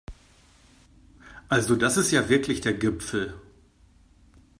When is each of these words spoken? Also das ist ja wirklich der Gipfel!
Also 1.47 1.75
das 1.75 1.95
ist 1.95 2.09
ja 2.09 2.27
wirklich 2.27 2.59
der 2.59 2.73
Gipfel! 2.73 3.39